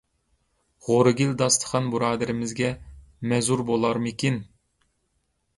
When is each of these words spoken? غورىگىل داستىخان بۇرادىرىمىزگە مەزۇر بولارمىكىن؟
غورىگىل 0.89 1.35
داستىخان 1.41 1.91
بۇرادىرىمىزگە 1.95 2.71
مەزۇر 3.33 3.63
بولارمىكىن؟ 3.71 4.41